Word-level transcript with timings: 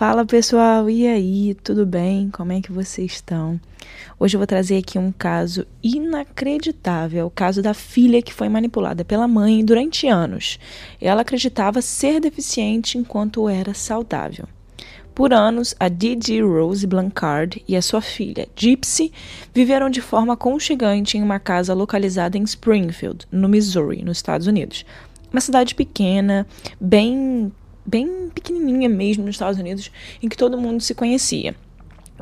Fala 0.00 0.24
pessoal, 0.24 0.88
e 0.88 1.06
aí, 1.06 1.54
tudo 1.62 1.84
bem? 1.84 2.30
Como 2.30 2.52
é 2.52 2.62
que 2.62 2.72
vocês 2.72 3.12
estão? 3.12 3.60
Hoje 4.18 4.34
eu 4.34 4.38
vou 4.38 4.46
trazer 4.46 4.78
aqui 4.78 4.98
um 4.98 5.12
caso 5.12 5.66
inacreditável, 5.82 7.26
o 7.26 7.30
caso 7.30 7.60
da 7.60 7.74
filha 7.74 8.22
que 8.22 8.32
foi 8.32 8.48
manipulada 8.48 9.04
pela 9.04 9.28
mãe 9.28 9.62
durante 9.62 10.08
anos. 10.08 10.58
Ela 10.98 11.20
acreditava 11.20 11.82
ser 11.82 12.18
deficiente 12.18 12.96
enquanto 12.96 13.46
era 13.46 13.74
saudável. 13.74 14.48
Por 15.14 15.34
anos, 15.34 15.74
a 15.78 15.86
Didi 15.90 16.40
Rose 16.40 16.86
Blancard 16.86 17.62
e 17.68 17.76
a 17.76 17.82
sua 17.82 18.00
filha, 18.00 18.48
Gypsy, 18.56 19.12
viveram 19.52 19.90
de 19.90 20.00
forma 20.00 20.32
aconchegante 20.32 21.18
em 21.18 21.22
uma 21.22 21.38
casa 21.38 21.74
localizada 21.74 22.38
em 22.38 22.42
Springfield, 22.44 23.26
no 23.30 23.50
Missouri, 23.50 24.02
nos 24.02 24.16
Estados 24.16 24.46
Unidos. 24.46 24.86
Uma 25.30 25.42
cidade 25.42 25.74
pequena, 25.74 26.46
bem 26.80 27.52
bem 27.90 28.30
pequenininha 28.32 28.88
mesmo 28.88 29.24
nos 29.24 29.34
Estados 29.34 29.58
Unidos, 29.58 29.90
em 30.22 30.28
que 30.28 30.36
todo 30.36 30.56
mundo 30.56 30.80
se 30.80 30.94
conhecia. 30.94 31.54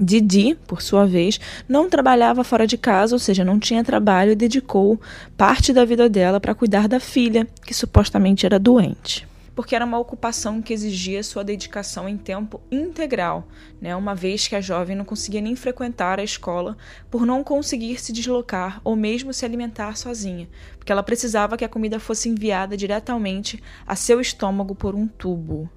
Didi, 0.01 0.57
por 0.67 0.81
sua 0.81 1.05
vez, 1.07 1.39
não 1.69 1.91
trabalhava 1.91 2.43
fora 2.43 2.67
de 2.67 2.79
casa, 2.79 3.15
ou 3.15 3.19
seja, 3.19 3.45
não 3.45 3.59
tinha 3.59 3.85
trabalho 3.85 4.33
e 4.33 4.37
dedicou 4.37 4.99
parte 5.37 5.73
da 5.73 5.85
vida 5.85 6.09
dela 6.09 6.41
para 6.41 6.55
cuidar 6.55 6.89
da 6.89 6.99
filha, 6.99 7.47
que 7.67 7.75
supostamente 7.75 8.47
era 8.47 8.59
doente 8.59 9.28
porque 9.59 9.75
era 9.75 9.85
uma 9.85 9.99
ocupação 9.99 10.63
que 10.63 10.73
exigia 10.73 11.21
sua 11.21 11.43
dedicação 11.43 12.09
em 12.09 12.17
tempo 12.17 12.61
integral, 12.71 13.49
né? 13.81 13.97
uma 13.97 14.15
vez 14.15 14.47
que 14.47 14.55
a 14.55 14.61
jovem 14.61 14.95
não 14.95 15.05
conseguia 15.05 15.41
nem 15.41 15.57
frequentar 15.57 16.21
a 16.21 16.23
escola 16.23 16.79
por 17.11 17.27
não 17.27 17.43
conseguir 17.43 18.01
se 18.01 18.13
deslocar 18.13 18.81
ou 18.85 18.95
mesmo 18.95 19.35
se 19.35 19.45
alimentar 19.45 19.97
sozinha, 19.97 20.49
porque 20.79 20.93
ela 20.93 21.03
precisava 21.03 21.57
que 21.57 21.65
a 21.65 21.69
comida 21.69 21.99
fosse 21.99 22.29
enviada 22.29 22.77
diretamente 22.77 23.61
a 23.85 23.97
seu 23.97 24.21
estômago 24.21 24.77
por 24.77 24.95
um 24.95 25.09
tubo. 25.09 25.69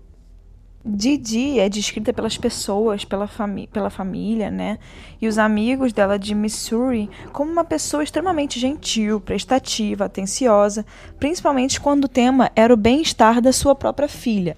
Didi 0.83 1.59
é 1.59 1.69
descrita 1.69 2.11
pelas 2.11 2.37
pessoas, 2.37 3.05
pela, 3.05 3.27
fami 3.27 3.67
pela 3.67 3.91
família, 3.91 4.49
né? 4.49 4.79
E 5.21 5.27
os 5.27 5.37
amigos 5.37 5.93
dela 5.93 6.17
de 6.17 6.33
Missouri 6.33 7.09
como 7.31 7.51
uma 7.51 7.63
pessoa 7.63 8.03
extremamente 8.03 8.59
gentil, 8.59 9.21
prestativa, 9.21 10.05
atenciosa, 10.05 10.83
principalmente 11.19 11.79
quando 11.79 12.05
o 12.05 12.09
tema 12.09 12.51
era 12.55 12.73
o 12.73 12.77
bem-estar 12.77 13.39
da 13.39 13.53
sua 13.53 13.75
própria 13.75 14.07
filha. 14.07 14.57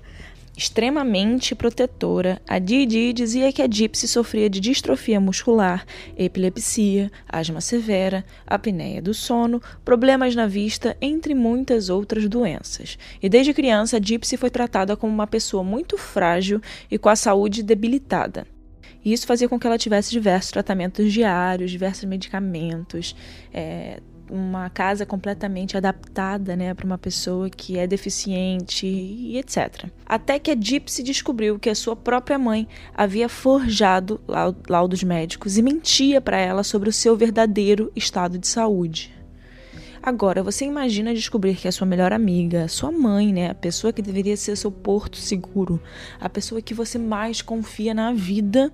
Extremamente 0.56 1.56
protetora, 1.56 2.40
a 2.48 2.60
Didi 2.60 3.12
dizia 3.12 3.52
que 3.52 3.62
a 3.62 3.68
Gypsy 3.68 4.08
sofria 4.08 4.48
de 4.48 4.60
distrofia 4.60 5.20
muscular, 5.20 5.84
epilepsia, 6.16 7.12
asma 7.28 7.60
severa, 7.60 8.24
apneia 8.46 9.02
do 9.02 9.16
sono, 9.16 9.60
problemas 9.84 10.36
na 10.36 10.46
vista, 10.46 10.96
entre 11.02 11.34
muitas 11.34 11.90
outras 11.90 12.30
doenças. 12.30 13.00
E 13.20 13.28
desde 13.28 13.52
criança, 13.52 13.98
a 13.98 14.00
Gypsy 14.00 14.38
foi 14.38 14.52
tratada 14.52 14.96
como 14.96 15.12
uma 15.12 15.26
pessoa 15.26 15.64
muito 15.64 15.98
frágil 15.98 16.62
e 16.90 17.00
com 17.00 17.10
a 17.10 17.16
saúde 17.16 17.64
debilitada. 17.64 18.46
E 19.04 19.12
isso 19.12 19.26
fazia 19.26 19.50
com 19.50 19.60
que 19.60 19.66
ela 19.66 19.78
tivesse 19.78 20.12
diversos 20.12 20.52
tratamentos 20.52 21.12
diários, 21.12 21.72
diversos 21.72 22.06
medicamentos, 22.06 23.16
é, 23.52 24.00
uma 24.30 24.70
casa 24.70 25.06
completamente 25.06 25.78
adaptada 25.78 26.56
né, 26.56 26.74
para 26.74 26.86
uma 26.86 26.98
pessoa 26.98 27.50
que 27.50 27.78
é 27.78 27.86
deficiente 27.86 28.86
e 28.86 29.38
etc. 29.38 29.86
Até 30.06 30.40
que 30.40 30.52
a 30.52 30.56
Gypsy 30.56 31.04
descobriu 31.04 31.60
que 31.60 31.70
a 31.70 31.76
sua 31.76 31.96
própria 31.96 32.38
mãe 32.38 32.68
havia 32.94 33.30
forjado 33.30 34.20
laudos 34.68 35.04
médicos 35.04 35.58
e 35.58 35.62
mentia 35.62 36.22
para 36.22 36.38
ela 36.38 36.64
sobre 36.64 36.90
o 36.90 36.94
seu 36.94 37.16
verdadeiro 37.16 37.92
estado 37.96 38.38
de 38.38 38.48
saúde. 38.48 39.14
Agora, 40.06 40.44
você 40.44 40.66
imagina 40.66 41.14
descobrir 41.14 41.56
que 41.56 41.66
a 41.66 41.72
sua 41.72 41.88
melhor 41.88 42.12
amiga, 42.12 42.68
sua 42.68 42.92
mãe, 42.92 43.32
né, 43.32 43.50
a 43.50 43.56
pessoa 43.56 43.94
que 43.94 44.02
deveria 44.02 44.36
ser 44.36 44.58
seu 44.58 44.70
porto 44.70 45.16
seguro, 45.16 45.82
a 46.20 46.28
pessoa 46.28 46.62
que 46.62 46.74
você 46.74 46.98
mais 46.98 47.42
confia 47.42 47.94
na 47.94 48.12
vida, 48.12 48.70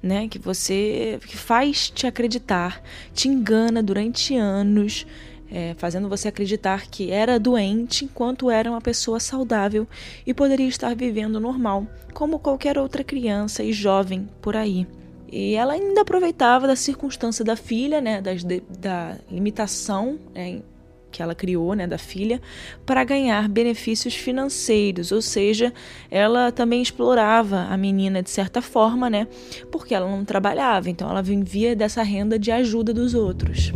né, 0.00 0.28
que 0.28 0.38
você 0.38 1.18
que 1.26 1.36
faz 1.36 1.90
te 1.90 2.06
acreditar, 2.06 2.80
te 3.12 3.26
engana 3.26 3.82
durante 3.82 4.36
anos, 4.36 5.04
é, 5.50 5.74
fazendo 5.76 6.08
você 6.08 6.28
acreditar 6.28 6.86
que 6.86 7.10
era 7.10 7.40
doente 7.40 8.04
enquanto 8.04 8.48
era 8.48 8.70
uma 8.70 8.80
pessoa 8.80 9.18
saudável 9.18 9.84
e 10.24 10.32
poderia 10.32 10.68
estar 10.68 10.94
vivendo 10.94 11.40
normal, 11.40 11.88
como 12.14 12.38
qualquer 12.38 12.78
outra 12.78 13.02
criança 13.02 13.64
e 13.64 13.72
jovem 13.72 14.28
por 14.40 14.56
aí. 14.56 14.86
E 15.30 15.54
ela 15.54 15.74
ainda 15.74 16.00
aproveitava 16.00 16.66
da 16.66 16.76
circunstância 16.76 17.44
da 17.44 17.56
filha, 17.56 18.00
né, 18.00 18.20
das, 18.20 18.42
de, 18.42 18.62
da 18.78 19.16
limitação 19.30 20.18
né, 20.34 20.62
que 21.10 21.22
ela 21.22 21.34
criou, 21.34 21.74
né, 21.74 21.86
da 21.86 21.98
filha, 21.98 22.40
para 22.86 23.04
ganhar 23.04 23.48
benefícios 23.48 24.14
financeiros, 24.14 25.12
ou 25.12 25.22
seja, 25.22 25.72
ela 26.10 26.52
também 26.52 26.82
explorava 26.82 27.66
a 27.70 27.76
menina 27.76 28.22
de 28.22 28.30
certa 28.30 28.62
forma, 28.62 29.08
né, 29.10 29.26
porque 29.70 29.94
ela 29.94 30.08
não 30.08 30.24
trabalhava, 30.24 30.88
então 30.90 31.10
ela 31.10 31.22
vivia 31.22 31.74
dessa 31.74 32.02
renda 32.02 32.38
de 32.38 32.50
ajuda 32.50 32.92
dos 32.92 33.14
outros. 33.14 33.72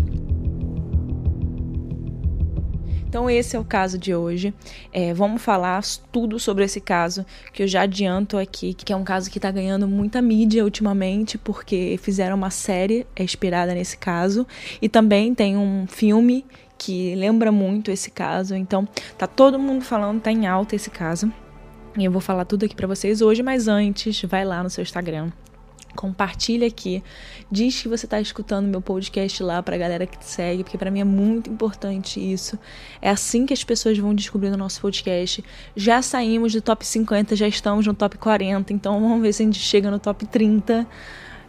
Então 3.12 3.28
esse 3.28 3.54
é 3.54 3.60
o 3.60 3.64
caso 3.64 3.98
de 3.98 4.14
hoje. 4.14 4.54
É, 4.90 5.12
vamos 5.12 5.42
falar 5.42 5.82
tudo 6.10 6.38
sobre 6.38 6.64
esse 6.64 6.80
caso 6.80 7.26
que 7.52 7.62
eu 7.62 7.68
já 7.68 7.82
adianto 7.82 8.38
aqui, 8.38 8.72
que 8.72 8.90
é 8.90 8.96
um 8.96 9.04
caso 9.04 9.30
que 9.30 9.36
está 9.36 9.50
ganhando 9.50 9.86
muita 9.86 10.22
mídia 10.22 10.64
ultimamente, 10.64 11.36
porque 11.36 12.00
fizeram 12.02 12.34
uma 12.34 12.48
série 12.48 13.06
inspirada 13.20 13.74
nesse 13.74 13.98
caso 13.98 14.46
e 14.80 14.88
também 14.88 15.34
tem 15.34 15.58
um 15.58 15.86
filme 15.86 16.42
que 16.78 17.14
lembra 17.14 17.52
muito 17.52 17.90
esse 17.90 18.10
caso. 18.10 18.54
Então, 18.54 18.88
tá 19.18 19.26
todo 19.26 19.58
mundo 19.58 19.84
falando, 19.84 20.18
tá 20.18 20.32
em 20.32 20.46
alta 20.46 20.74
esse 20.74 20.88
caso. 20.88 21.30
E 21.98 22.06
eu 22.06 22.10
vou 22.10 22.22
falar 22.22 22.46
tudo 22.46 22.64
aqui 22.64 22.74
para 22.74 22.86
vocês 22.86 23.20
hoje, 23.20 23.42
mas 23.42 23.68
antes, 23.68 24.22
vai 24.22 24.42
lá 24.42 24.62
no 24.62 24.70
seu 24.70 24.80
Instagram. 24.80 25.30
Compartilha 25.97 26.66
aqui, 26.66 27.03
diz 27.50 27.82
que 27.82 27.88
você 27.88 28.06
está 28.06 28.20
escutando 28.20 28.66
meu 28.66 28.80
podcast 28.80 29.42
lá 29.42 29.62
para 29.62 29.76
a 29.76 29.78
galera 29.78 30.06
que 30.06 30.19
te 30.19 30.25
segue, 30.25 30.64
porque 30.64 30.78
para 30.78 30.91
mim 30.91 31.00
é 31.00 31.04
muito 31.04 31.50
importante 31.50 32.19
isso. 32.20 32.58
É 33.00 33.10
assim 33.10 33.44
que 33.44 33.53
as 33.53 33.62
pessoas 33.62 33.98
vão 33.98 34.14
descobrindo 34.14 34.54
o 34.54 34.58
nosso 34.58 34.80
podcast. 34.80 35.44
Já 35.76 36.00
saímos 36.00 36.53
do 36.53 36.62
top 36.62 36.84
50, 36.84 37.36
já 37.36 37.47
estamos 37.47 37.86
no 37.86 37.94
top 37.94 38.16
40, 38.19 38.72
então 38.72 39.00
vamos 39.00 39.20
ver 39.20 39.32
se 39.32 39.42
a 39.42 39.47
gente 39.47 39.58
chega 39.58 39.91
no 39.91 39.98
top 39.98 40.26
30. 40.26 40.86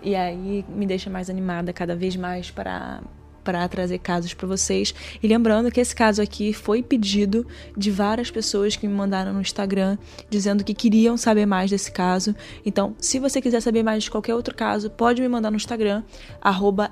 E 0.01 0.15
aí 0.15 0.65
me 0.67 0.85
deixa 0.85 1.09
mais 1.09 1.29
animada 1.29 1.71
cada 1.71 1.95
vez 1.95 2.15
mais 2.15 2.51
para 2.51 3.01
para 3.43 3.67
trazer 3.67 3.99
casos 3.99 4.33
para 4.33 4.47
vocês. 4.47 4.93
E 5.21 5.27
lembrando 5.27 5.71
que 5.71 5.79
esse 5.79 5.95
caso 5.95 6.21
aqui 6.21 6.53
foi 6.53 6.81
pedido 6.81 7.45
de 7.75 7.91
várias 7.91 8.31
pessoas 8.31 8.75
que 8.75 8.87
me 8.87 8.93
mandaram 8.93 9.33
no 9.33 9.41
Instagram 9.41 9.97
dizendo 10.29 10.63
que 10.63 10.73
queriam 10.73 11.17
saber 11.17 11.45
mais 11.45 11.69
desse 11.69 11.91
caso. 11.91 12.35
Então, 12.65 12.95
se 12.99 13.19
você 13.19 13.41
quiser 13.41 13.61
saber 13.61 13.83
mais 13.83 14.03
de 14.03 14.11
qualquer 14.11 14.35
outro 14.35 14.55
caso, 14.55 14.89
pode 14.89 15.21
me 15.21 15.27
mandar 15.27 15.51
no 15.51 15.57
Instagram, 15.57 16.03
arroba 16.41 16.91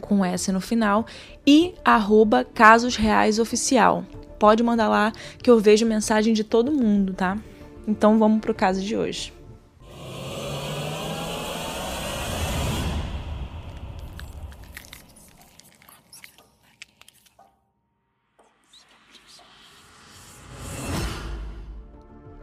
com 0.00 0.24
S 0.24 0.50
no 0.50 0.60
final, 0.60 1.06
e 1.46 1.74
arroba 1.84 2.44
Casos 2.44 2.96
Reais 2.96 3.38
Oficial. 3.38 4.04
Pode 4.38 4.62
mandar 4.62 4.88
lá 4.88 5.12
que 5.42 5.50
eu 5.50 5.60
vejo 5.60 5.86
mensagem 5.86 6.32
de 6.32 6.42
todo 6.42 6.72
mundo, 6.72 7.12
tá? 7.12 7.38
Então 7.86 8.18
vamos 8.18 8.40
pro 8.40 8.54
caso 8.54 8.80
de 8.80 8.96
hoje. 8.96 9.32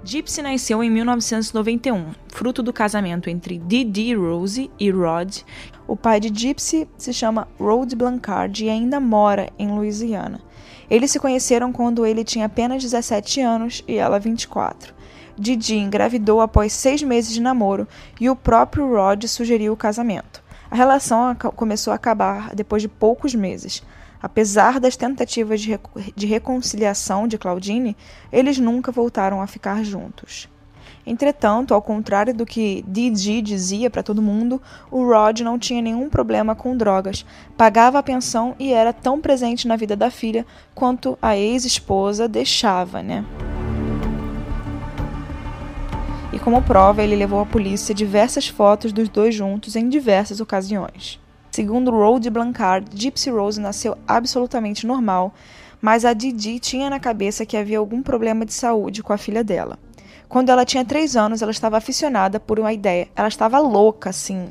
Gypsy 0.08 0.42
nasceu 0.42 0.82
em 0.82 0.90
1991, 0.90 2.14
fruto 2.30 2.64
do 2.64 2.72
casamento 2.72 3.30
entre 3.30 3.58
Didi 3.58 4.16
Rose 4.16 4.72
e 4.80 4.90
Rod. 4.90 5.40
O 5.86 5.98
pai 5.98 6.22
de 6.22 6.30
Gypsy 6.30 6.88
se 6.98 7.12
chama 7.12 7.46
Rod 7.60 7.94
Blancard 7.94 8.64
e 8.64 8.70
ainda 8.70 9.02
mora 9.02 9.50
em 9.60 9.70
Louisiana. 9.70 10.40
Eles 10.90 11.12
se 11.12 11.20
conheceram 11.20 11.74
quando 11.74 12.06
ele 12.06 12.24
tinha 12.24 12.46
apenas 12.46 12.82
17 12.82 13.42
anos 13.42 13.84
e 13.86 13.96
ela 13.96 14.18
24. 14.18 14.96
Didi 15.38 15.76
engravidou 15.76 16.40
após 16.40 16.72
seis 16.72 17.04
meses 17.04 17.34
de 17.34 17.42
namoro 17.42 17.86
e 18.18 18.30
o 18.30 18.36
próprio 18.36 18.88
Rod 18.90 19.26
sugeriu 19.26 19.74
o 19.74 19.78
casamento. 19.78 20.42
A 20.72 20.76
relação 20.78 21.36
começou 21.54 21.92
a 21.92 21.98
acabar 21.98 22.56
depois 22.56 22.82
de 22.82 22.88
poucos 22.88 23.36
meses. 23.36 23.84
Apesar 24.22 24.80
das 24.80 24.96
tentativas 24.96 25.62
de, 25.62 25.80
de 26.16 26.26
reconciliação 26.26 27.28
de 27.28 27.38
Claudine, 27.38 27.96
eles 28.32 28.58
nunca 28.58 28.92
voltaram 28.92 29.42
a 29.42 29.48
ficar 29.48 29.84
juntos. 29.84 30.50
Entretanto, 31.06 31.74
ao 31.74 31.82
contrário 31.82 32.34
do 32.34 32.46
que 32.46 32.84
Didi 32.86 33.42
dizia 33.42 33.90
para 33.90 34.04
todo 34.04 34.22
mundo, 34.22 34.62
o 34.92 35.06
Rod 35.06 35.40
não 35.40 35.58
tinha 35.58 35.82
nenhum 35.82 36.10
problema 36.10 36.54
com 36.54 36.76
drogas, 36.76 37.26
pagava 37.56 38.00
a 38.00 38.04
pensão 38.04 38.56
e 38.60 38.74
era 38.74 38.92
tão 38.92 39.22
presente 39.22 39.68
na 39.68 39.78
vida 39.78 39.96
da 39.96 40.12
filha 40.12 40.46
quanto 40.76 41.18
a 41.22 41.38
ex-esposa 41.38 42.28
deixava, 42.28 43.02
né? 43.02 43.24
E 46.34 46.40
como 46.40 46.62
prova, 46.62 47.02
ele 47.02 47.16
levou 47.16 47.40
à 47.40 47.46
polícia 47.46 47.96
diversas 47.96 48.48
fotos 48.50 48.92
dos 48.92 49.08
dois 49.08 49.34
juntos 49.34 49.78
em 49.78 49.88
diversas 49.88 50.42
ocasiões. 50.42 51.20
Segundo 51.58 51.90
Rode 51.90 52.30
Blancard, 52.30 52.88
Gypsy 52.94 53.32
Rose 53.32 53.60
nasceu 53.60 53.98
absolutamente 54.08 54.86
normal, 54.86 55.34
mas 55.82 56.06
a 56.06 56.14
Didi 56.14 56.60
tinha 56.60 56.88
na 56.88 57.00
cabeça 57.00 57.48
que 57.48 57.58
havia 57.58 57.80
algum 57.80 58.04
problema 58.04 58.46
de 58.46 58.54
saúde 58.54 59.02
com 59.02 59.12
a 59.12 59.18
filha 59.18 59.44
dela. 59.44 59.80
Quando 60.30 60.52
ela 60.52 60.64
tinha 60.64 60.86
três 60.86 61.16
anos, 61.16 61.42
ela 61.42 61.50
estava 61.50 61.76
aficionada 61.76 62.40
por 62.40 62.60
uma 62.60 62.72
ideia. 62.72 63.08
Ela 63.16 63.28
estava 63.28 63.58
louca, 63.58 64.12
assim, 64.12 64.50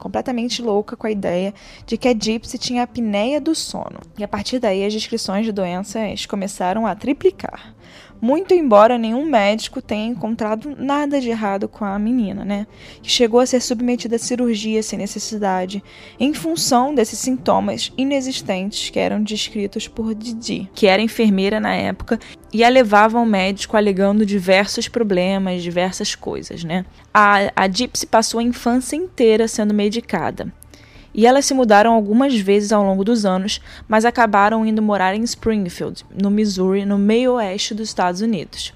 completamente 0.00 0.60
louca 0.60 0.96
com 0.96 1.06
a 1.06 1.12
ideia 1.12 1.54
de 1.86 1.96
que 1.96 2.08
a 2.08 2.12
Gypsy 2.12 2.58
tinha 2.58 2.82
apneia 2.82 3.40
do 3.40 3.54
sono. 3.54 4.00
E 4.18 4.24
a 4.24 4.28
partir 4.28 4.58
daí 4.58 4.84
as 4.84 4.92
descrições 4.92 5.46
de 5.46 5.52
doenças 5.52 6.26
começaram 6.26 6.88
a 6.88 6.96
triplicar. 6.96 7.72
Muito 8.20 8.52
embora 8.52 8.98
nenhum 8.98 9.24
médico 9.24 9.80
tenha 9.80 10.06
encontrado 10.06 10.74
nada 10.76 11.20
de 11.20 11.28
errado 11.28 11.68
com 11.68 11.84
a 11.84 11.98
menina, 11.98 12.44
né? 12.44 12.66
Que 13.02 13.10
chegou 13.10 13.40
a 13.40 13.46
ser 13.46 13.60
submetida 13.60 14.16
a 14.16 14.18
cirurgia 14.18 14.82
sem 14.82 14.98
necessidade, 14.98 15.82
em 16.18 16.34
função 16.34 16.94
desses 16.94 17.18
sintomas 17.18 17.92
inexistentes 17.96 18.90
que 18.90 18.98
eram 18.98 19.22
descritos 19.22 19.86
por 19.86 20.14
Didi, 20.14 20.68
que 20.74 20.86
era 20.86 21.00
enfermeira 21.00 21.60
na 21.60 21.74
época 21.74 22.18
e 22.52 22.64
a 22.64 22.68
levava 22.68 23.18
ao 23.18 23.26
médico 23.26 23.76
alegando 23.76 24.26
diversos 24.26 24.88
problemas, 24.88 25.62
diversas 25.62 26.14
coisas, 26.14 26.64
né? 26.64 26.84
A, 27.12 27.52
a 27.54 27.68
Gypsy 27.68 28.06
passou 28.06 28.40
a 28.40 28.42
infância 28.42 28.96
inteira 28.96 29.46
sendo 29.46 29.74
medicada 29.74 30.52
e 31.18 31.26
elas 31.26 31.46
se 31.46 31.52
mudaram 31.52 31.94
algumas 31.94 32.38
vezes 32.38 32.70
ao 32.70 32.84
longo 32.84 33.02
dos 33.02 33.24
anos, 33.24 33.60
mas 33.88 34.04
acabaram 34.04 34.64
indo 34.64 34.80
morar 34.80 35.16
em 35.16 35.24
Springfield, 35.24 36.06
no 36.16 36.30
Missouri, 36.30 36.84
no 36.84 36.96
meio 36.96 37.32
oeste 37.32 37.74
dos 37.74 37.88
Estados 37.88 38.20
Unidos. 38.20 38.72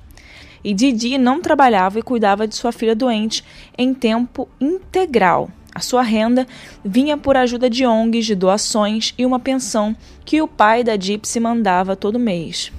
E 0.64 0.74
Didi 0.74 1.18
não 1.18 1.40
trabalhava 1.40 2.00
e 2.00 2.02
cuidava 2.02 2.48
de 2.48 2.56
sua 2.56 2.72
filha 2.72 2.96
doente 2.96 3.44
em 3.78 3.94
tempo 3.94 4.48
integral. 4.60 5.52
A 5.72 5.78
sua 5.78 6.02
renda 6.02 6.44
vinha 6.84 7.16
por 7.16 7.36
ajuda 7.36 7.70
de 7.70 7.86
ONGs, 7.86 8.26
de 8.26 8.34
doações 8.34 9.14
e 9.16 9.24
uma 9.24 9.38
pensão 9.38 9.94
que 10.24 10.42
o 10.42 10.48
pai 10.48 10.82
da 10.82 10.96
Gypsy 10.96 11.38
mandava 11.38 11.94
todo 11.94 12.18
mês. 12.18 12.72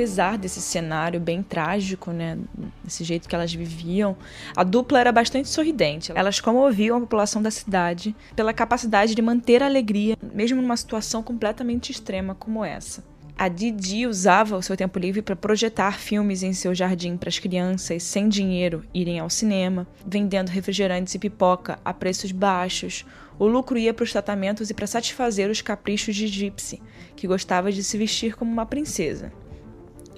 Apesar 0.00 0.38
desse 0.38 0.62
cenário 0.62 1.20
bem 1.20 1.42
trágico, 1.42 2.10
né, 2.10 2.38
desse 2.82 3.04
jeito 3.04 3.28
que 3.28 3.34
elas 3.34 3.52
viviam, 3.52 4.16
a 4.56 4.64
dupla 4.64 4.98
era 4.98 5.12
bastante 5.12 5.50
sorridente. 5.50 6.10
Elas 6.14 6.40
comoviam 6.40 6.96
a 6.96 7.00
população 7.00 7.42
da 7.42 7.50
cidade 7.50 8.16
pela 8.34 8.54
capacidade 8.54 9.14
de 9.14 9.20
manter 9.20 9.62
a 9.62 9.66
alegria, 9.66 10.16
mesmo 10.32 10.62
numa 10.62 10.76
situação 10.78 11.22
completamente 11.22 11.92
extrema 11.92 12.34
como 12.34 12.64
essa. 12.64 13.04
A 13.36 13.46
Didi 13.48 14.06
usava 14.06 14.56
o 14.56 14.62
seu 14.62 14.74
tempo 14.74 14.98
livre 14.98 15.20
para 15.20 15.36
projetar 15.36 15.98
filmes 15.98 16.42
em 16.42 16.54
seu 16.54 16.74
jardim 16.74 17.18
para 17.18 17.28
as 17.28 17.38
crianças 17.38 18.02
sem 18.02 18.26
dinheiro 18.26 18.82
irem 18.94 19.18
ao 19.18 19.28
cinema, 19.28 19.86
vendendo 20.06 20.48
refrigerantes 20.48 21.14
e 21.14 21.18
pipoca 21.18 21.78
a 21.84 21.92
preços 21.92 22.32
baixos. 22.32 23.04
O 23.38 23.46
lucro 23.46 23.78
ia 23.78 23.92
para 23.92 24.04
os 24.04 24.12
tratamentos 24.12 24.70
e 24.70 24.74
para 24.74 24.86
satisfazer 24.86 25.50
os 25.50 25.60
caprichos 25.60 26.16
de 26.16 26.26
Gypsy, 26.26 26.80
que 27.14 27.26
gostava 27.26 27.70
de 27.70 27.84
se 27.84 27.98
vestir 27.98 28.34
como 28.34 28.50
uma 28.50 28.64
princesa. 28.64 29.30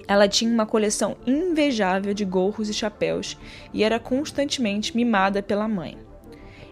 Ela 0.07 0.27
tinha 0.27 0.51
uma 0.51 0.65
coleção 0.65 1.15
invejável 1.25 2.13
de 2.13 2.25
gorros 2.25 2.69
e 2.69 2.73
chapéus 2.73 3.37
e 3.73 3.83
era 3.83 3.99
constantemente 3.99 4.95
mimada 4.95 5.41
pela 5.41 5.67
mãe. 5.67 5.97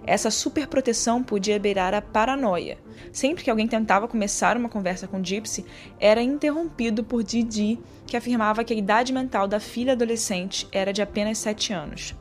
Essa 0.06 0.32
superproteção 0.32 1.22
podia 1.24 1.60
beirar 1.60 1.94
a 1.94 2.02
paranoia. 2.02 2.78
Sempre 3.12 3.44
que 3.44 3.50
alguém 3.50 3.68
tentava 3.68 4.08
começar 4.08 4.58
uma 4.58 4.70
conversa 4.70 5.08
com 5.08 5.24
Gypsy, 5.24 5.66
era 6.00 6.22
interrompido 6.22 7.04
por 7.04 7.24
Didi, 7.24 7.80
que 8.08 8.18
afirmava 8.18 8.64
que 8.64 8.74
a 8.74 8.78
idade 8.78 9.14
mental 9.14 9.48
da 9.48 9.60
filha 9.60 9.94
adolescente 9.94 10.68
era 10.72 10.92
de 10.92 11.02
apenas 11.02 11.38
7 11.38 11.72
anos. 11.72 12.16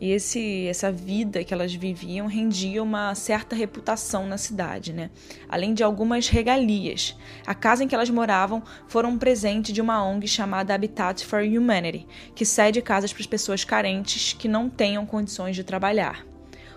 E 0.00 0.10
esse, 0.10 0.66
essa 0.66 0.92
vida 0.92 1.42
que 1.42 1.54
elas 1.54 1.74
viviam 1.74 2.26
rendia 2.26 2.82
uma 2.82 3.14
certa 3.14 3.56
reputação 3.56 4.26
na 4.26 4.36
cidade, 4.36 4.92
né? 4.92 5.10
Além 5.48 5.72
de 5.72 5.82
algumas 5.82 6.28
regalias. 6.28 7.16
A 7.46 7.54
casa 7.54 7.82
em 7.82 7.88
que 7.88 7.94
elas 7.94 8.10
moravam 8.10 8.62
foi 8.86 9.06
um 9.06 9.16
presente 9.16 9.72
de 9.72 9.80
uma 9.80 10.04
ONG 10.04 10.28
chamada 10.28 10.74
Habitat 10.74 11.24
for 11.24 11.42
Humanity, 11.42 12.06
que 12.34 12.44
cede 12.44 12.82
casas 12.82 13.12
para 13.12 13.20
as 13.20 13.26
pessoas 13.26 13.64
carentes 13.64 14.34
que 14.34 14.48
não 14.48 14.68
tenham 14.68 15.06
condições 15.06 15.56
de 15.56 15.64
trabalhar. 15.64 16.26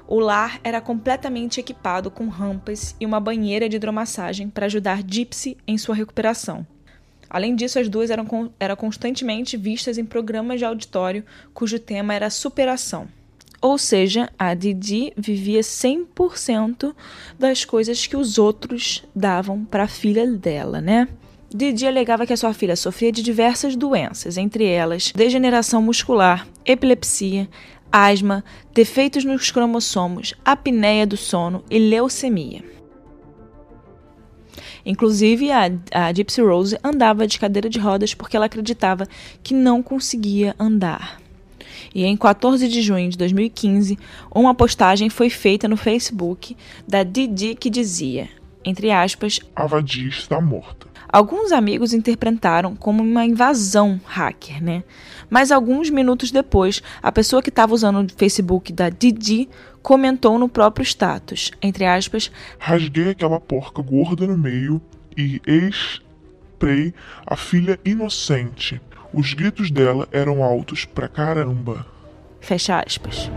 O 0.08 0.20
lar 0.20 0.60
era 0.64 0.82
completamente 0.82 1.60
equipado 1.60 2.10
com 2.10 2.30
rampas 2.30 2.96
e 3.00 3.06
uma 3.06 3.20
banheira 3.20 3.70
de 3.70 3.76
hidromassagem 3.76 4.50
para 4.50 4.66
ajudar 4.66 5.04
Gypsy 5.04 5.56
em 5.68 5.78
sua 5.78 5.94
recuperação. 5.94 6.66
Além 7.30 7.56
disso, 7.56 7.78
as 7.80 7.88
duas 7.88 8.10
eram, 8.10 8.52
eram 8.60 8.76
constantemente 8.76 9.56
vistas 9.56 9.98
em 9.98 10.06
programas 10.06 10.60
de 10.60 10.66
auditório 10.66 11.24
cujo 11.54 11.78
tema 11.78 12.14
era 12.14 12.30
superação. 12.30 13.08
Ou 13.62 13.78
seja, 13.78 14.30
a 14.40 14.54
Didi 14.54 15.12
vivia 15.18 15.60
100% 15.60 16.96
das 17.38 17.66
coisas 17.66 18.08
que 18.08 18.16
os 18.16 18.38
outros 18.38 19.04
davam 19.14 19.66
para 19.66 19.84
a 19.84 19.88
filha 19.88 20.26
dela, 20.26 20.80
né? 20.80 21.08
Didi 21.54 21.86
alegava 21.86 22.26
que 22.26 22.34
a 22.34 22.38
sua 22.38 22.54
filha 22.54 22.76
sofria 22.76 23.12
de 23.12 23.24
diversas 23.24 23.76
doenças, 23.76 24.38
entre 24.38 24.66
elas 24.66 25.12
degeneração 25.14 25.82
muscular, 25.82 26.48
epilepsia, 26.64 27.50
asma, 27.92 28.44
defeitos 28.74 29.26
nos 29.26 29.52
cromossomos, 29.52 30.34
apneia 30.46 31.06
do 31.06 31.18
sono 31.18 31.64
e 31.70 31.80
leucemia. 31.80 32.79
Inclusive, 34.90 35.52
a, 35.52 35.70
a 35.94 36.12
Gypsy 36.12 36.42
Rose 36.42 36.76
andava 36.84 37.28
de 37.28 37.38
cadeira 37.38 37.70
de 37.70 37.78
rodas 37.78 38.16
porque 38.16 38.36
ela 38.36 38.48
acreditava 38.48 39.08
que 39.44 39.54
não 39.54 39.84
conseguia 39.84 40.56
andar. 40.58 41.22
E 41.94 42.04
em 42.06 42.18
14 42.18 42.68
de 42.68 42.82
junho 42.82 43.08
de 43.08 43.16
2015, 43.16 44.00
uma 44.34 44.56
postagem 44.56 45.08
foi 45.08 45.30
feita 45.30 45.68
no 45.68 45.78
Facebook 45.78 46.58
da 46.88 47.04
Didi 47.04 47.54
que 47.54 47.70
dizia, 47.70 48.30
entre 48.66 48.90
aspas, 48.90 49.40
A 49.56 49.68
vadia 49.68 50.10
está 50.10 50.42
morta. 50.42 50.88
Alguns 51.08 51.52
amigos 51.52 51.94
interpretaram 51.94 52.76
como 52.76 53.04
uma 53.04 53.24
invasão 53.24 54.02
hacker, 54.06 54.64
né? 54.64 54.84
Mas 55.30 55.52
alguns 55.52 55.90
minutos 55.90 56.32
depois, 56.32 56.82
a 57.02 57.12
pessoa 57.12 57.42
que 57.42 57.50
estava 57.50 57.74
usando 57.74 58.02
o 58.02 58.14
Facebook 58.16 58.74
da 58.74 58.90
Didi 58.90 59.48
comentou 59.82 60.40
no 60.40 60.50
próprio 60.50 60.84
status, 60.84 61.52
entre 61.62 61.86
aspas, 61.86 62.32
Rasguei 62.58 63.10
aquela 63.10 63.40
porca 63.40 63.82
gorda 63.82 64.26
no 64.26 64.38
meio 64.38 64.82
e 65.16 65.42
esprei 65.46 66.94
a 67.26 67.36
filha 67.36 67.80
inocente. 67.86 68.82
Os 69.14 69.34
gritos 69.34 69.72
dela 69.72 70.08
eram 70.12 70.44
altos 70.44 70.86
pra 70.86 71.08
caramba. 71.08 71.86
Fecha 72.40 72.80
aspas. 72.80 73.30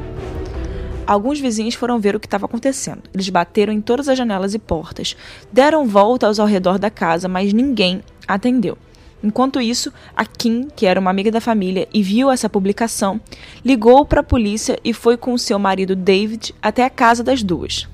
Alguns 1.07 1.41
vizinhos 1.41 1.75
foram 1.75 1.99
ver 1.99 2.15
o 2.15 2.21
que 2.21 2.27
estava 2.27 2.47
acontecendo. 2.47 3.03
Eles 3.13 3.29
bateram 3.29 3.73
em 3.73 3.81
todas 3.81 4.09
as 4.09 4.17
janelas 4.17 4.55
e 4.55 4.59
portas, 4.59 5.17
deram 5.53 5.87
voltas 5.87 6.39
ao 6.39 6.47
redor 6.47 6.79
da 6.79 6.91
casa, 6.91 7.29
mas 7.29 7.53
ninguém 7.53 8.03
atendeu. 8.27 8.79
Enquanto 9.23 9.61
isso, 9.61 9.93
a 10.17 10.25
Kim, 10.25 10.69
que 10.75 10.85
era 10.85 10.99
uma 10.99 11.11
amiga 11.11 11.31
da 11.31 11.41
família 11.41 11.87
e 11.95 12.03
viu 12.03 12.31
essa 12.31 12.49
publicação, 12.49 13.21
ligou 13.65 14.05
para 14.05 14.21
a 14.21 14.25
polícia 14.25 14.79
e 14.83 14.93
foi 14.93 15.17
com 15.17 15.39
seu 15.39 15.59
marido 15.59 15.95
David 15.95 16.55
até 16.61 16.85
a 16.85 16.91
casa 16.91 17.23
das 17.23 17.43
duas. 17.43 17.89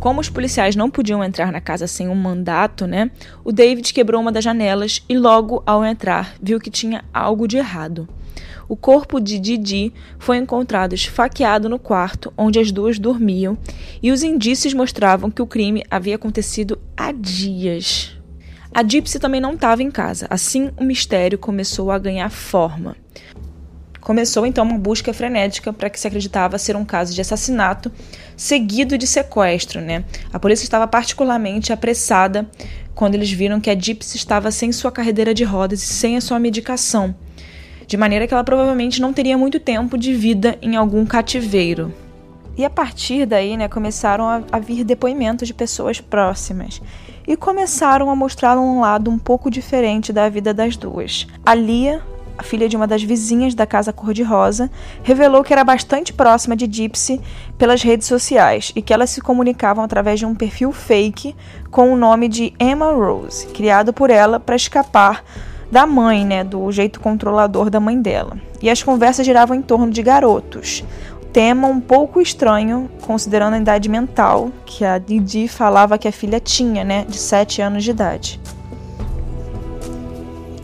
Como 0.00 0.20
os 0.20 0.28
policiais 0.28 0.76
não 0.76 0.90
podiam 0.90 1.24
entrar 1.24 1.50
na 1.50 1.60
casa 1.60 1.86
sem 1.86 2.08
um 2.08 2.14
mandato, 2.14 2.86
né? 2.86 3.10
O 3.42 3.50
David 3.50 3.92
quebrou 3.92 4.20
uma 4.20 4.32
das 4.32 4.44
janelas 4.44 5.02
e 5.08 5.16
logo 5.16 5.62
ao 5.64 5.84
entrar 5.84 6.34
viu 6.42 6.60
que 6.60 6.70
tinha 6.70 7.04
algo 7.12 7.48
de 7.48 7.56
errado. 7.56 8.08
O 8.68 8.76
corpo 8.76 9.20
de 9.20 9.38
Didi 9.38 9.92
foi 10.18 10.38
encontrado 10.38 10.94
esfaqueado 10.94 11.68
no 11.68 11.78
quarto 11.78 12.32
onde 12.36 12.58
as 12.58 12.72
duas 12.72 12.98
dormiam 12.98 13.56
e 14.02 14.10
os 14.10 14.22
indícios 14.22 14.72
mostravam 14.72 15.30
que 15.30 15.42
o 15.42 15.46
crime 15.46 15.84
havia 15.90 16.16
acontecido 16.16 16.78
há 16.96 17.12
dias. 17.12 18.13
A 18.74 18.82
Gypsy 18.82 19.20
também 19.20 19.40
não 19.40 19.54
estava 19.54 19.84
em 19.84 19.90
casa. 19.90 20.26
Assim, 20.28 20.72
o 20.76 20.82
mistério 20.82 21.38
começou 21.38 21.92
a 21.92 21.98
ganhar 21.98 22.28
forma. 22.28 22.96
Começou 24.00 24.44
então 24.44 24.64
uma 24.64 24.76
busca 24.76 25.14
frenética 25.14 25.72
para 25.72 25.88
que 25.88 25.98
se 25.98 26.08
acreditava 26.08 26.58
ser 26.58 26.74
um 26.74 26.84
caso 26.84 27.14
de 27.14 27.20
assassinato 27.20 27.90
seguido 28.36 28.98
de 28.98 29.06
sequestro, 29.06 29.80
né? 29.80 30.04
A 30.32 30.40
polícia 30.40 30.64
estava 30.64 30.88
particularmente 30.88 31.72
apressada 31.72 32.50
quando 32.96 33.14
eles 33.14 33.30
viram 33.30 33.60
que 33.60 33.70
a 33.70 33.78
Gypsy 33.78 34.16
estava 34.16 34.50
sem 34.50 34.72
sua 34.72 34.90
carreira 34.90 35.32
de 35.32 35.44
rodas 35.44 35.80
e 35.80 35.86
sem 35.86 36.16
a 36.16 36.20
sua 36.20 36.40
medicação, 36.40 37.14
de 37.86 37.96
maneira 37.96 38.26
que 38.26 38.34
ela 38.34 38.42
provavelmente 38.42 39.00
não 39.00 39.12
teria 39.12 39.38
muito 39.38 39.60
tempo 39.60 39.96
de 39.96 40.12
vida 40.14 40.58
em 40.60 40.74
algum 40.74 41.06
cativeiro. 41.06 41.94
E 42.56 42.64
a 42.64 42.70
partir 42.70 43.24
daí, 43.24 43.56
né, 43.56 43.68
começaram 43.68 44.28
a, 44.28 44.42
a 44.50 44.58
vir 44.58 44.84
depoimentos 44.84 45.46
de 45.46 45.54
pessoas 45.54 46.00
próximas 46.00 46.80
e 47.26 47.36
começaram 47.36 48.10
a 48.10 48.16
mostrar 48.16 48.58
um 48.58 48.80
lado 48.80 49.10
um 49.10 49.18
pouco 49.18 49.50
diferente 49.50 50.12
da 50.12 50.28
vida 50.28 50.52
das 50.52 50.76
duas. 50.76 51.26
A 51.44 51.54
Lia, 51.54 52.02
a 52.36 52.42
filha 52.42 52.68
de 52.68 52.76
uma 52.76 52.86
das 52.86 53.02
vizinhas 53.02 53.54
da 53.54 53.66
casa 53.66 53.92
cor-de-rosa, 53.92 54.70
revelou 55.02 55.42
que 55.42 55.52
era 55.52 55.64
bastante 55.64 56.12
próxima 56.12 56.56
de 56.56 56.66
Gypsy 56.66 57.20
pelas 57.56 57.82
redes 57.82 58.06
sociais 58.06 58.72
e 58.74 58.82
que 58.82 58.92
elas 58.92 59.10
se 59.10 59.20
comunicavam 59.20 59.84
através 59.84 60.18
de 60.18 60.26
um 60.26 60.34
perfil 60.34 60.72
fake 60.72 61.34
com 61.70 61.92
o 61.92 61.96
nome 61.96 62.28
de 62.28 62.52
Emma 62.58 62.92
Rose, 62.92 63.46
criado 63.46 63.92
por 63.92 64.10
ela 64.10 64.38
para 64.38 64.56
escapar 64.56 65.24
da 65.70 65.86
mãe, 65.86 66.24
né, 66.24 66.44
do 66.44 66.70
jeito 66.70 67.00
controlador 67.00 67.68
da 67.68 67.80
mãe 67.80 68.00
dela. 68.00 68.36
E 68.62 68.70
as 68.70 68.82
conversas 68.82 69.26
giravam 69.26 69.56
em 69.56 69.62
torno 69.62 69.90
de 69.90 70.02
garotos 70.02 70.84
tema 71.34 71.66
um 71.66 71.80
pouco 71.80 72.20
estranho, 72.20 72.88
considerando 73.02 73.54
a 73.54 73.58
idade 73.58 73.88
mental 73.88 74.52
que 74.64 74.84
a 74.84 74.98
Didi 74.98 75.48
falava 75.48 75.98
que 75.98 76.06
a 76.06 76.12
filha 76.12 76.38
tinha, 76.38 76.84
né, 76.84 77.04
de 77.08 77.18
7 77.18 77.60
anos 77.60 77.82
de 77.82 77.90
idade. 77.90 78.40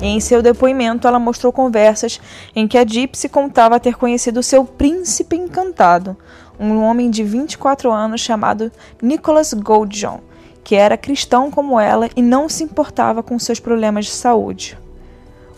Em 0.01 0.21
seu 0.21 0.41
depoimento, 0.41 1.09
ela 1.09 1.19
mostrou 1.19 1.53
conversas 1.53 2.21
em 2.55 2.69
que 2.69 2.79
a 2.79 2.87
Gypsy 2.87 3.29
contava 3.29 3.81
ter 3.81 3.97
conhecido 3.97 4.45
seu 4.45 4.65
príncipe 4.65 5.35
encantado, 5.35 6.17
um 6.59 6.81
homem 6.85 7.11
de 7.11 7.25
24 7.25 7.91
anos 7.91 8.21
chamado 8.21 8.71
Nicholas 9.03 9.53
Goldjohn, 9.53 10.21
que 10.63 10.77
era 10.77 10.97
cristão 10.97 11.51
como 11.51 11.81
ela 11.81 12.09
e 12.15 12.23
não 12.23 12.49
se 12.49 12.63
importava 12.63 13.25
com 13.25 13.37
seus 13.41 13.59
problemas 13.59 14.05
de 14.05 14.13
saúde. 14.13 14.79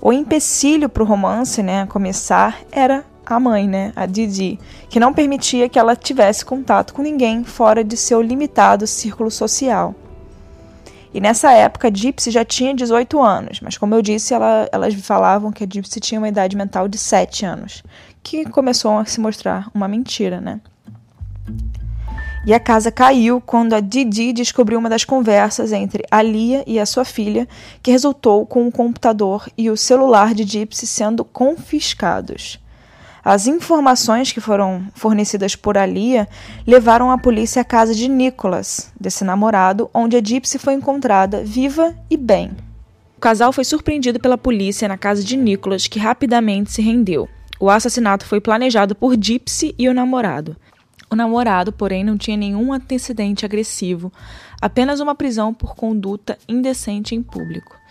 O 0.01 0.11
empecilho 0.11 0.89
para 0.89 1.03
o 1.03 1.07
romance 1.07 1.63
né, 1.63 1.85
começar 1.87 2.61
era 2.73 3.05
a 3.35 3.41
mãe, 3.41 3.69
né, 3.69 3.93
a 3.97 4.07
Didi, 4.07 4.59
que 4.89 5.01
não 5.01 5.13
permitia 5.13 5.69
que 5.69 5.79
ela 5.79 5.97
tivesse 5.97 6.45
contato 6.45 6.95
com 6.95 7.03
ninguém 7.03 7.45
fora 7.45 7.83
de 7.83 7.97
seu 7.97 8.21
limitado 8.23 8.87
círculo 8.87 9.31
social. 9.31 9.95
E 11.15 11.21
nessa 11.21 11.53
época, 11.53 11.89
a 11.89 11.91
Gypsy 11.91 12.31
já 12.31 12.45
tinha 12.45 12.75
18 12.75 13.21
anos, 13.21 13.61
mas 13.61 13.77
como 13.77 13.95
eu 13.95 14.01
disse, 14.01 14.33
ela, 14.33 14.69
elas 14.73 14.95
falavam 14.95 15.53
que 15.53 15.63
a 15.63 15.67
Gypsy 15.71 16.01
tinha 16.01 16.19
uma 16.19 16.29
idade 16.29 16.57
mental 16.57 16.89
de 16.89 16.97
7 16.97 17.45
anos, 17.45 17.83
que 18.23 18.45
começou 18.47 18.97
a 18.97 19.05
se 19.05 19.21
mostrar 19.21 19.71
uma 19.75 19.87
mentira, 19.87 20.41
né? 20.41 20.61
E 22.45 22.53
a 22.53 22.59
casa 22.59 22.91
caiu 22.91 23.41
quando 23.41 23.73
a 23.73 23.81
Didi 23.81 24.33
descobriu 24.33 24.79
uma 24.79 24.89
das 24.89 25.05
conversas 25.05 25.71
entre 25.71 26.03
a 26.11 26.21
Lia 26.23 26.65
e 26.67 26.81
a 26.81 26.87
sua 26.87 27.05
filha, 27.05 27.47
que 27.81 27.91
resultou 27.93 28.45
com 28.45 28.67
o 28.67 28.73
computador 28.73 29.49
e 29.57 29.71
o 29.71 29.77
celular 29.77 30.35
de 30.35 30.43
Gypsy 30.43 30.87
sendo 30.87 31.25
confiscados. 31.25 32.59
As 33.25 33.47
informações 33.47 34.33
que 34.33 34.41
foram 34.41 34.85
fornecidas 34.95 35.55
por 35.55 35.79
Alia 35.79 36.29
levaram 36.67 37.09
a 37.09 37.17
polícia 37.17 37.63
à 37.63 37.65
casa 37.65 37.95
de 37.95 38.09
Nicholas, 38.09 38.93
desse 38.99 39.23
namorado, 39.23 39.89
onde 39.95 40.17
a 40.17 40.21
Gypsy 40.21 40.59
foi 40.59 40.75
encontrada 40.75 41.45
viva 41.45 41.95
e 42.11 42.17
bem. 42.17 42.51
O 43.17 43.21
casal 43.21 43.53
foi 43.53 43.63
surpreendido 43.63 44.19
pela 44.19 44.37
polícia 44.37 44.89
na 44.89 44.99
casa 44.99 45.23
de 45.23 45.37
Nicholas, 45.37 45.87
que 45.87 46.01
rapidamente 46.01 46.73
se 46.73 46.83
rendeu. 46.83 47.29
O 47.61 47.71
assassinato 47.71 48.27
foi 48.27 48.41
planejado 48.41 48.93
por 48.93 49.15
Gypsy 49.15 49.73
e 49.79 49.89
o 49.89 49.95
namorado. 49.95 50.57
O 51.09 51.15
namorado, 51.15 51.73
porém, 51.73 52.03
não 52.03 52.19
tinha 52.19 52.37
nenhum 52.37 52.73
antecedente 52.73 53.45
agressivo, 53.45 54.13
apenas 54.61 54.99
uma 54.99 55.15
prisão 55.15 55.55
por 55.55 55.77
conduta 55.77 56.37
indecente 56.49 57.15
em 57.15 57.23
público. 57.23 57.82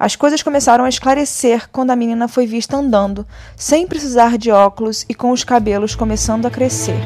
As 0.00 0.16
coisas 0.16 0.42
começaram 0.42 0.86
a 0.86 0.88
esclarecer 0.88 1.68
quando 1.70 1.90
a 1.90 1.96
menina 1.96 2.26
foi 2.26 2.46
vista 2.46 2.74
andando, 2.74 3.26
sem 3.54 3.86
precisar 3.86 4.38
de 4.38 4.50
óculos 4.50 5.04
e 5.06 5.14
com 5.14 5.30
os 5.30 5.44
cabelos 5.44 5.94
começando 5.94 6.46
a 6.46 6.50
crescer. 6.50 6.98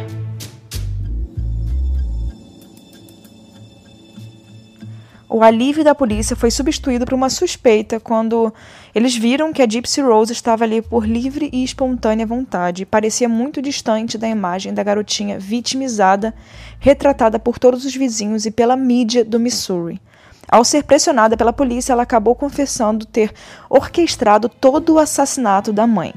O 5.28 5.42
alívio 5.42 5.82
da 5.82 5.92
polícia 5.92 6.36
foi 6.36 6.52
substituído 6.52 7.04
por 7.04 7.14
uma 7.14 7.28
suspeita 7.28 7.98
quando 7.98 8.54
eles 8.94 9.16
viram 9.16 9.52
que 9.52 9.60
a 9.60 9.66
Gypsy 9.66 10.00
Rose 10.00 10.32
estava 10.32 10.62
ali 10.62 10.80
por 10.80 11.04
livre 11.04 11.50
e 11.52 11.64
espontânea 11.64 12.24
vontade 12.24 12.82
e 12.84 12.86
parecia 12.86 13.28
muito 13.28 13.60
distante 13.60 14.16
da 14.16 14.28
imagem 14.28 14.72
da 14.72 14.84
garotinha 14.84 15.36
vitimizada, 15.36 16.32
retratada 16.78 17.40
por 17.40 17.58
todos 17.58 17.84
os 17.84 17.96
vizinhos 17.96 18.46
e 18.46 18.52
pela 18.52 18.76
mídia 18.76 19.24
do 19.24 19.40
Missouri. 19.40 20.00
Ao 20.48 20.64
ser 20.64 20.84
pressionada 20.84 21.36
pela 21.36 21.52
polícia, 21.52 21.92
ela 21.92 22.02
acabou 22.02 22.34
confessando 22.34 23.06
ter 23.06 23.32
orquestrado 23.68 24.48
todo 24.48 24.94
o 24.94 24.98
assassinato 24.98 25.72
da 25.72 25.86
mãe. 25.86 26.14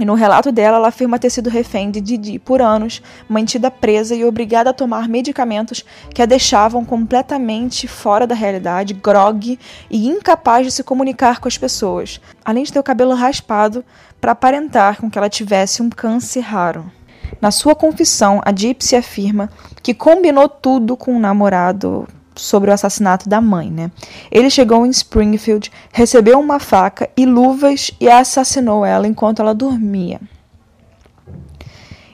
E 0.00 0.04
no 0.06 0.14
relato 0.14 0.50
dela, 0.50 0.78
ela 0.78 0.88
afirma 0.88 1.18
ter 1.18 1.28
sido 1.28 1.50
refém 1.50 1.90
de 1.90 2.00
Didi 2.00 2.38
por 2.38 2.62
anos, 2.62 3.02
mantida 3.28 3.70
presa 3.70 4.14
e 4.14 4.24
obrigada 4.24 4.70
a 4.70 4.72
tomar 4.72 5.06
medicamentos 5.06 5.84
que 6.14 6.22
a 6.22 6.26
deixavam 6.26 6.86
completamente 6.86 7.86
fora 7.86 8.26
da 8.26 8.34
realidade, 8.34 8.94
grogue 8.94 9.58
e 9.90 10.08
incapaz 10.08 10.64
de 10.64 10.72
se 10.72 10.82
comunicar 10.82 11.38
com 11.38 11.48
as 11.48 11.58
pessoas, 11.58 12.18
além 12.42 12.64
de 12.64 12.72
ter 12.72 12.78
o 12.78 12.82
cabelo 12.82 13.12
raspado 13.12 13.84
para 14.18 14.32
aparentar 14.32 14.98
com 14.98 15.10
que 15.10 15.18
ela 15.18 15.28
tivesse 15.28 15.82
um 15.82 15.90
câncer 15.90 16.40
raro. 16.40 16.90
Na 17.38 17.50
sua 17.50 17.74
confissão, 17.74 18.40
a 18.42 18.56
Gypsy 18.56 18.96
afirma 18.96 19.50
que 19.82 19.92
combinou 19.92 20.48
tudo 20.48 20.96
com 20.96 21.12
um 21.12 21.20
namorado 21.20 22.08
sobre 22.40 22.70
o 22.70 22.74
assassinato 22.74 23.28
da 23.28 23.40
mãe, 23.40 23.70
né? 23.70 23.90
Ele 24.30 24.50
chegou 24.50 24.86
em 24.86 24.90
Springfield, 24.90 25.70
recebeu 25.92 26.38
uma 26.38 26.58
faca 26.58 27.08
e 27.16 27.26
luvas 27.26 27.90
e 28.00 28.08
assassinou 28.08 28.84
ela 28.84 29.06
enquanto 29.06 29.40
ela 29.40 29.54
dormia. 29.54 30.20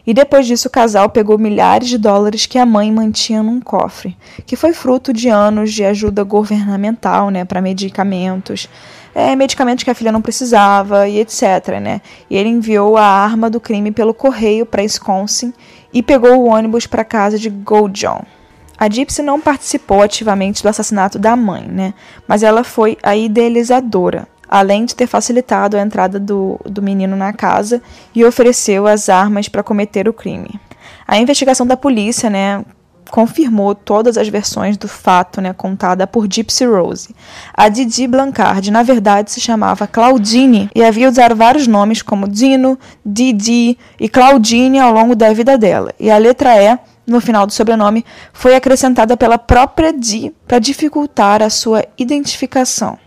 E 0.06 0.14
depois 0.14 0.46
disso, 0.46 0.68
o 0.68 0.70
casal 0.70 1.08
pegou 1.10 1.36
milhares 1.36 1.88
de 1.88 1.98
dólares 1.98 2.46
que 2.46 2.58
a 2.58 2.64
mãe 2.64 2.92
mantinha 2.92 3.42
num 3.42 3.60
cofre, 3.60 4.16
que 4.46 4.54
foi 4.54 4.72
fruto 4.72 5.12
de 5.12 5.28
anos 5.28 5.72
de 5.72 5.84
ajuda 5.84 6.22
governamental, 6.22 7.28
né, 7.28 7.44
para 7.44 7.60
medicamentos, 7.60 8.68
é, 9.12 9.34
medicamentos 9.34 9.82
que 9.82 9.90
a 9.90 9.94
filha 9.94 10.12
não 10.12 10.22
precisava 10.22 11.08
e 11.08 11.18
etc, 11.18 11.80
né? 11.80 12.00
E 12.30 12.36
ele 12.36 12.50
enviou 12.50 12.96
a 12.96 13.02
arma 13.02 13.50
do 13.50 13.58
crime 13.58 13.90
pelo 13.90 14.14
correio 14.14 14.64
para 14.64 14.82
Wisconsin 14.82 15.52
e 15.92 16.02
pegou 16.02 16.36
o 16.36 16.46
ônibus 16.46 16.86
para 16.86 17.02
casa 17.02 17.36
de 17.36 17.50
Goldjohn. 17.50 18.35
A 18.78 18.88
Gypsy 18.88 19.22
não 19.22 19.40
participou 19.40 20.02
ativamente 20.02 20.62
do 20.62 20.68
assassinato 20.68 21.18
da 21.18 21.34
mãe, 21.34 21.66
né? 21.66 21.94
Mas 22.28 22.42
ela 22.42 22.62
foi 22.62 22.98
a 23.02 23.16
idealizadora, 23.16 24.28
além 24.48 24.84
de 24.84 24.94
ter 24.94 25.06
facilitado 25.06 25.76
a 25.76 25.80
entrada 25.80 26.20
do, 26.20 26.60
do 26.64 26.82
menino 26.82 27.16
na 27.16 27.32
casa 27.32 27.82
e 28.14 28.24
ofereceu 28.24 28.86
as 28.86 29.08
armas 29.08 29.48
para 29.48 29.62
cometer 29.62 30.08
o 30.08 30.12
crime. 30.12 30.60
A 31.06 31.18
investigação 31.18 31.66
da 31.66 31.76
polícia, 31.76 32.28
né, 32.28 32.64
confirmou 33.10 33.74
todas 33.74 34.18
as 34.18 34.28
versões 34.28 34.76
do 34.76 34.88
fato, 34.88 35.40
né, 35.40 35.52
contada 35.52 36.06
por 36.06 36.26
Gypsy 36.30 36.66
Rose. 36.66 37.14
A 37.54 37.68
Didi 37.68 38.06
Blancard, 38.06 38.70
na 38.70 38.82
verdade, 38.82 39.30
se 39.30 39.40
chamava 39.40 39.86
Claudine 39.86 40.68
e 40.74 40.82
havia 40.82 41.08
usado 41.08 41.34
vários 41.34 41.66
nomes 41.66 42.02
como 42.02 42.28
Dino, 42.28 42.78
Didi 43.04 43.78
e 43.98 44.08
Claudine 44.08 44.80
ao 44.80 44.92
longo 44.92 45.14
da 45.14 45.32
vida 45.32 45.56
dela. 45.56 45.92
E 45.98 46.10
a 46.10 46.18
letra 46.18 46.60
E 46.60 46.78
no 47.06 47.20
final 47.20 47.46
do 47.46 47.52
sobrenome 47.52 48.04
foi 48.32 48.54
acrescentada 48.54 49.16
pela 49.16 49.38
própria 49.38 49.92
Di 49.92 50.32
para 50.46 50.58
dificultar 50.58 51.42
a 51.42 51.50
sua 51.50 51.84
identificação. 51.96 52.98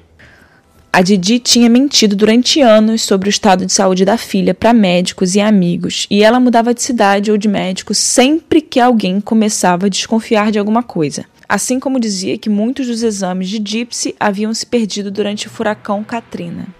A 0.92 1.04
Didi 1.04 1.38
tinha 1.38 1.70
mentido 1.70 2.16
durante 2.16 2.62
anos 2.62 3.04
sobre 3.04 3.30
o 3.30 3.32
estado 3.32 3.64
de 3.64 3.72
saúde 3.72 4.04
da 4.04 4.18
filha 4.18 4.56
para 4.56 4.74
médicos 4.74 5.36
e 5.36 5.40
amigos, 5.40 6.08
e 6.10 6.24
ela 6.24 6.40
mudava 6.40 6.74
de 6.74 6.82
cidade 6.82 7.32
ou 7.32 7.38
de 7.38 7.48
médico 7.48 7.94
sempre 7.94 8.60
que 8.60 8.80
alguém 8.80 9.22
começava 9.22 9.86
a 9.86 9.90
desconfiar 9.90 10.52
de 10.52 10.58
alguma 10.58 10.82
coisa. 10.82 11.26
Assim 11.48 11.80
como 11.80 12.00
dizia 12.00 12.38
que 12.40 12.50
muitos 12.50 12.88
dos 12.88 13.04
exames 13.04 13.50
de 13.50 13.62
Gypsy 13.64 14.16
haviam 14.20 14.54
se 14.54 14.66
perdido 14.66 15.12
durante 15.12 15.48
o 15.48 15.50
furacão 15.50 16.04
Katrina. 16.04 16.79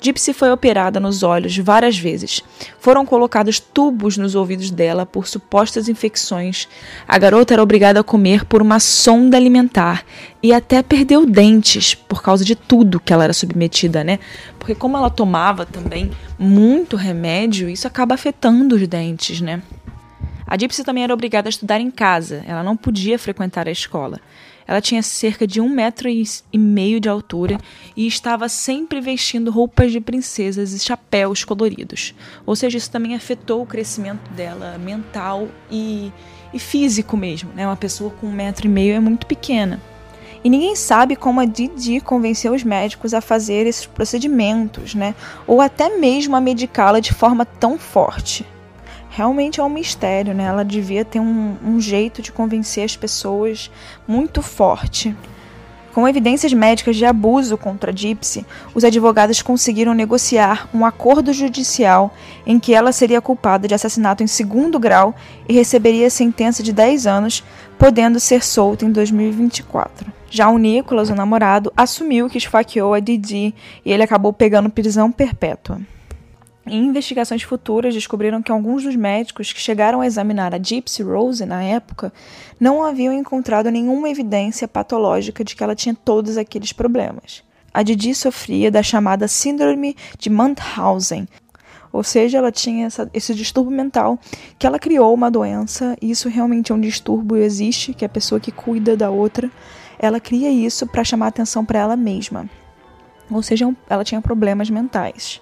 Gypsy 0.00 0.32
foi 0.32 0.50
operada 0.50 1.00
nos 1.00 1.22
olhos 1.22 1.56
várias 1.58 1.98
vezes. 1.98 2.42
Foram 2.78 3.04
colocados 3.04 3.58
tubos 3.58 4.16
nos 4.16 4.34
ouvidos 4.34 4.70
dela 4.70 5.04
por 5.04 5.26
supostas 5.26 5.88
infecções. 5.88 6.68
A 7.06 7.18
garota 7.18 7.54
era 7.54 7.62
obrigada 7.62 8.00
a 8.00 8.04
comer 8.04 8.44
por 8.44 8.62
uma 8.62 8.78
sonda 8.78 9.36
alimentar 9.36 10.04
e 10.42 10.52
até 10.52 10.82
perdeu 10.82 11.26
dentes 11.26 11.94
por 11.94 12.22
causa 12.22 12.44
de 12.44 12.54
tudo 12.54 13.00
que 13.00 13.12
ela 13.12 13.24
era 13.24 13.32
submetida, 13.32 14.04
né? 14.04 14.20
Porque 14.58 14.74
como 14.74 14.96
ela 14.96 15.10
tomava 15.10 15.66
também 15.66 16.10
muito 16.38 16.96
remédio, 16.96 17.68
isso 17.68 17.86
acaba 17.86 18.14
afetando 18.14 18.76
os 18.76 18.86
dentes, 18.86 19.40
né? 19.40 19.62
A 20.46 20.56
Gypsy 20.56 20.82
também 20.82 21.04
era 21.04 21.12
obrigada 21.12 21.48
a 21.48 21.50
estudar 21.50 21.78
em 21.80 21.90
casa. 21.90 22.42
Ela 22.46 22.62
não 22.62 22.74
podia 22.74 23.18
frequentar 23.18 23.68
a 23.68 23.70
escola. 23.70 24.18
Ela 24.68 24.82
tinha 24.82 25.02
cerca 25.02 25.46
de 25.46 25.62
um 25.62 25.68
metro 25.70 26.10
e 26.10 26.58
meio 26.58 27.00
de 27.00 27.08
altura 27.08 27.58
e 27.96 28.06
estava 28.06 28.50
sempre 28.50 29.00
vestindo 29.00 29.50
roupas 29.50 29.90
de 29.90 29.98
princesas 29.98 30.74
e 30.74 30.78
chapéus 30.78 31.42
coloridos. 31.42 32.14
Ou 32.44 32.54
seja, 32.54 32.76
isso 32.76 32.90
também 32.90 33.14
afetou 33.14 33.62
o 33.62 33.66
crescimento 33.66 34.30
dela 34.32 34.76
mental 34.76 35.48
e, 35.70 36.12
e 36.52 36.58
físico 36.58 37.16
mesmo. 37.16 37.50
Né? 37.54 37.66
Uma 37.66 37.76
pessoa 37.76 38.10
com 38.10 38.26
um 38.26 38.32
metro 38.32 38.66
e 38.66 38.68
meio 38.68 38.94
é 38.94 39.00
muito 39.00 39.26
pequena. 39.26 39.80
E 40.44 40.50
ninguém 40.50 40.76
sabe 40.76 41.16
como 41.16 41.40
a 41.40 41.46
Didi 41.46 42.00
convenceu 42.02 42.52
os 42.52 42.62
médicos 42.62 43.14
a 43.14 43.22
fazer 43.22 43.66
esses 43.66 43.86
procedimentos, 43.86 44.94
né? 44.94 45.16
Ou 45.48 45.60
até 45.60 45.98
mesmo 45.98 46.36
a 46.36 46.40
medicá-la 46.40 47.00
de 47.00 47.12
forma 47.12 47.44
tão 47.44 47.76
forte 47.76 48.46
realmente 49.18 49.58
é 49.58 49.64
um 49.64 49.68
mistério, 49.68 50.32
né? 50.32 50.44
Ela 50.44 50.64
devia 50.64 51.04
ter 51.04 51.18
um, 51.18 51.56
um 51.64 51.80
jeito 51.80 52.22
de 52.22 52.30
convencer 52.30 52.84
as 52.84 52.96
pessoas 52.96 53.68
muito 54.06 54.40
forte. 54.40 55.12
Com 55.92 56.06
evidências 56.06 56.52
médicas 56.52 56.94
de 56.94 57.04
abuso 57.04 57.58
contra 57.58 57.90
Gypsy, 57.92 58.46
os 58.72 58.84
advogados 58.84 59.42
conseguiram 59.42 59.92
negociar 59.92 60.68
um 60.72 60.86
acordo 60.86 61.32
judicial 61.32 62.14
em 62.46 62.60
que 62.60 62.72
ela 62.72 62.92
seria 62.92 63.20
culpada 63.20 63.66
de 63.66 63.74
assassinato 63.74 64.22
em 64.22 64.28
segundo 64.28 64.78
grau 64.78 65.12
e 65.48 65.52
receberia 65.52 66.08
sentença 66.10 66.62
de 66.62 66.72
10 66.72 67.08
anos, 67.08 67.42
podendo 67.76 68.20
ser 68.20 68.44
solta 68.44 68.84
em 68.84 68.92
2024. 68.92 70.12
Já 70.30 70.48
o 70.48 70.58
Nicholas, 70.58 71.10
o 71.10 71.14
namorado, 71.16 71.72
assumiu 71.76 72.30
que 72.30 72.38
esfaqueou 72.38 72.94
a 72.94 73.00
Didi 73.00 73.52
e 73.84 73.90
ele 73.90 74.04
acabou 74.04 74.32
pegando 74.32 74.70
prisão 74.70 75.10
perpétua. 75.10 75.80
Em 76.70 76.84
investigações 76.84 77.42
futuras, 77.42 77.94
descobriram 77.94 78.42
que 78.42 78.52
alguns 78.52 78.82
dos 78.82 78.94
médicos 78.94 79.52
que 79.52 79.60
chegaram 79.60 80.00
a 80.00 80.06
examinar 80.06 80.54
a 80.54 80.58
Gypsy 80.58 81.02
Rose 81.02 81.44
na 81.46 81.62
época 81.62 82.12
não 82.60 82.84
haviam 82.84 83.12
encontrado 83.12 83.70
nenhuma 83.70 84.10
evidência 84.10 84.68
patológica 84.68 85.42
de 85.42 85.56
que 85.56 85.62
ela 85.62 85.74
tinha 85.74 85.94
todos 85.94 86.36
aqueles 86.36 86.72
problemas. 86.72 87.42
A 87.72 87.82
Didi 87.82 88.14
sofria 88.14 88.70
da 88.70 88.82
chamada 88.82 89.28
Síndrome 89.28 89.96
de 90.18 90.30
Munchausen, 90.30 91.28
ou 91.92 92.02
seja, 92.02 92.38
ela 92.38 92.52
tinha 92.52 92.86
essa, 92.86 93.10
esse 93.14 93.34
distúrbio 93.34 93.76
mental 93.76 94.18
que 94.58 94.66
ela 94.66 94.78
criou 94.78 95.14
uma 95.14 95.30
doença, 95.30 95.96
e 96.02 96.10
isso 96.10 96.28
realmente 96.28 96.70
é 96.70 96.74
um 96.74 96.80
distúrbio, 96.80 97.36
existe, 97.36 97.94
que 97.94 98.04
é 98.04 98.06
a 98.06 98.10
pessoa 98.10 98.40
que 98.40 98.52
cuida 98.52 98.96
da 98.96 99.10
outra, 99.10 99.50
ela 99.98 100.20
cria 100.20 100.50
isso 100.50 100.86
para 100.86 101.04
chamar 101.04 101.28
atenção 101.28 101.64
para 101.64 101.78
ela 101.78 101.96
mesma. 101.96 102.48
Ou 103.30 103.42
seja, 103.42 103.74
ela 103.88 104.04
tinha 104.04 104.20
problemas 104.20 104.70
mentais. 104.70 105.40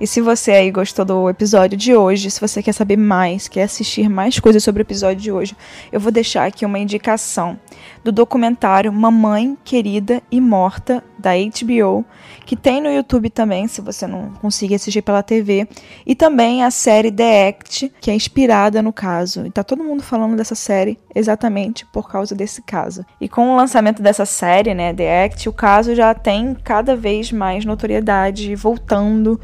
E 0.00 0.06
se 0.06 0.22
você 0.22 0.52
aí 0.52 0.70
gostou 0.70 1.04
do 1.04 1.28
episódio 1.28 1.76
de 1.76 1.94
hoje, 1.94 2.30
se 2.30 2.40
você 2.40 2.62
quer 2.62 2.72
saber 2.72 2.96
mais, 2.96 3.48
quer 3.48 3.64
assistir 3.64 4.08
mais 4.08 4.40
coisas 4.40 4.64
sobre 4.64 4.80
o 4.80 4.84
episódio 4.84 5.20
de 5.20 5.30
hoje, 5.30 5.54
eu 5.92 6.00
vou 6.00 6.10
deixar 6.10 6.46
aqui 6.46 6.64
uma 6.64 6.78
indicação 6.78 7.60
do 8.02 8.10
documentário 8.10 8.90
Mamãe 8.90 9.58
Querida 9.62 10.22
e 10.30 10.40
Morta, 10.40 11.04
da 11.20 11.32
HBO, 11.34 12.02
que 12.46 12.56
tem 12.56 12.80
no 12.80 12.90
YouTube 12.90 13.28
também, 13.28 13.68
se 13.68 13.80
você 13.80 14.06
não 14.06 14.30
conseguir 14.40 14.76
assistir 14.76 15.02
pela 15.02 15.22
TV, 15.22 15.68
e 16.06 16.14
também 16.14 16.64
a 16.64 16.70
série 16.70 17.12
The 17.12 17.48
Act, 17.48 17.92
que 18.00 18.10
é 18.10 18.14
inspirada 18.14 18.80
no 18.80 18.92
caso. 18.92 19.46
E 19.46 19.50
tá 19.50 19.62
todo 19.62 19.84
mundo 19.84 20.02
falando 20.02 20.34
dessa 20.34 20.54
série 20.54 20.98
exatamente 21.14 21.84
por 21.86 22.08
causa 22.08 22.34
desse 22.34 22.62
caso. 22.62 23.04
E 23.20 23.28
com 23.28 23.50
o 23.50 23.56
lançamento 23.56 24.02
dessa 24.02 24.24
série, 24.24 24.74
né, 24.74 24.94
The 24.94 25.24
Act, 25.24 25.48
o 25.48 25.52
caso 25.52 25.94
já 25.94 26.14
tem 26.14 26.54
cada 26.54 26.96
vez 26.96 27.30
mais 27.30 27.64
notoriedade, 27.64 28.56
voltando 28.56 29.38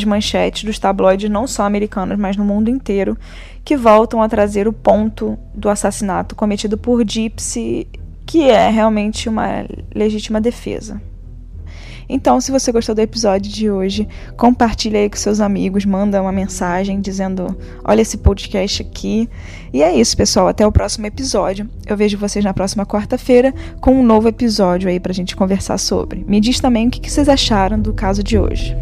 às 0.00 0.04
manchetes 0.04 0.64
dos 0.64 0.78
tabloides 0.78 1.30
não 1.30 1.46
só 1.46 1.64
americanos, 1.64 2.18
mas 2.18 2.36
no 2.36 2.44
mundo 2.44 2.70
inteiro, 2.70 3.16
que 3.64 3.76
voltam 3.76 4.22
a 4.22 4.28
trazer 4.28 4.66
o 4.66 4.72
ponto 4.72 5.38
do 5.54 5.68
assassinato 5.68 6.34
cometido 6.34 6.78
por 6.78 7.04
Gypsy 7.04 7.86
que 8.30 8.48
é 8.48 8.70
realmente 8.70 9.28
uma 9.28 9.66
legítima 9.92 10.40
defesa. 10.40 11.02
Então, 12.08 12.40
se 12.40 12.52
você 12.52 12.70
gostou 12.70 12.94
do 12.94 13.00
episódio 13.00 13.50
de 13.50 13.68
hoje, 13.68 14.06
compartilha 14.36 15.00
aí 15.00 15.10
com 15.10 15.16
seus 15.16 15.40
amigos, 15.40 15.84
manda 15.84 16.22
uma 16.22 16.30
mensagem 16.30 17.00
dizendo: 17.00 17.56
"Olha 17.84 18.02
esse 18.02 18.18
podcast 18.18 18.82
aqui". 18.82 19.28
E 19.72 19.82
é 19.82 19.92
isso, 19.94 20.16
pessoal, 20.16 20.46
até 20.46 20.64
o 20.64 20.72
próximo 20.72 21.06
episódio. 21.06 21.68
Eu 21.86 21.96
vejo 21.96 22.18
vocês 22.18 22.44
na 22.44 22.54
próxima 22.54 22.86
quarta-feira 22.86 23.52
com 23.80 23.94
um 23.94 24.02
novo 24.02 24.28
episódio 24.28 24.88
aí 24.88 25.00
pra 25.00 25.12
gente 25.12 25.34
conversar 25.34 25.78
sobre. 25.78 26.24
Me 26.26 26.40
diz 26.40 26.60
também 26.60 26.86
o 26.86 26.90
que 26.90 27.10
vocês 27.10 27.28
acharam 27.28 27.80
do 27.80 27.92
caso 27.92 28.22
de 28.22 28.38
hoje. 28.38 28.76